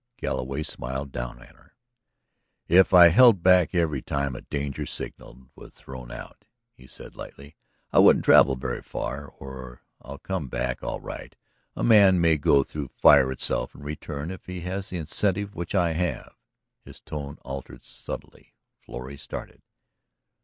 Galloway 0.17 0.63
smiled 0.63 1.11
down 1.11 1.39
at 1.43 1.53
her. 1.55 1.75
"If 2.67 2.91
I 2.91 3.09
held 3.09 3.43
back 3.43 3.75
every 3.75 4.01
time 4.01 4.35
a 4.35 4.41
danger 4.41 4.87
signal 4.87 5.51
was 5.55 5.75
thrown 5.75 6.11
out," 6.11 6.43
he 6.73 6.87
said 6.87 7.15
lightly, 7.15 7.55
"I 7.91 7.99
wouldn't 7.99 8.25
travel 8.25 8.55
very 8.55 8.81
far. 8.81 9.31
Oh, 9.39 9.77
I'll 10.01 10.17
come 10.17 10.47
back 10.47 10.81
all 10.81 10.99
right; 10.99 11.35
a 11.75 11.83
man 11.83 12.19
may 12.19 12.37
go 12.39 12.63
through 12.63 12.87
fire 12.87 13.31
itself 13.31 13.75
and 13.75 13.83
return 13.85 14.31
if 14.31 14.47
he 14.47 14.61
has 14.61 14.89
the 14.89 14.97
incentive 14.97 15.53
which 15.53 15.75
I 15.75 15.91
have." 15.91 16.33
His 16.83 16.99
tone 16.99 17.37
altered 17.43 17.83
subtly. 17.83 18.55
Florrie 18.79 19.17
started. 19.17 19.61